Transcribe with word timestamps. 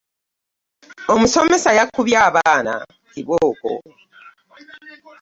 Omusomesa 1.13 1.69
yakubye 1.77 2.17
abaana 2.27 2.73
kibooko. 3.11 3.71